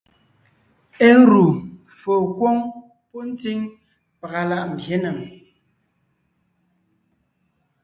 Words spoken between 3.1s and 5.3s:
ntsíŋ pàga láʼ mbyě nèm;